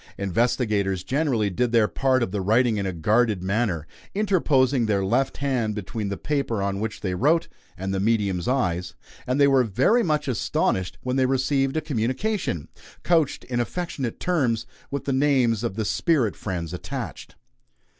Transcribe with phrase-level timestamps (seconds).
[0.17, 3.85] Investigators generally did their part of the writing in a guarded manner,
[4.15, 8.95] interposing their left hand between the paper on which they wrote and the medium's eyes;
[9.27, 12.67] and they were very much astonished when they received a communication,
[13.03, 17.35] couched in affectionate terms, with the names of their spirit friends attached.